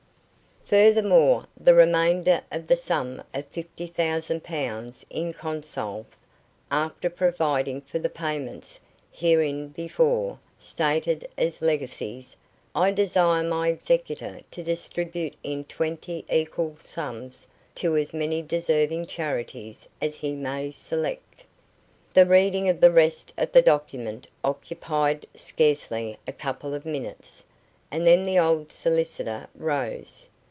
[0.63, 6.25] "Furthermore, the remainder of the sum of fifty thousand pounds in Consols,
[6.71, 8.79] after providing for the payments
[9.11, 12.37] hereinbefore stated as legacies,
[12.73, 17.45] I desire my executor to distribute in twenty equal sums
[17.75, 21.43] to as many deserving charities as he may select."
[22.13, 27.43] The reading of the rest of the document occupied scarcely a couple of minutes,
[27.91, 30.29] and then the old solicitor rose.